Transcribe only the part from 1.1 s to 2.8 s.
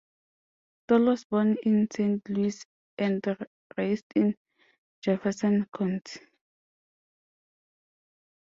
born in Saint Louis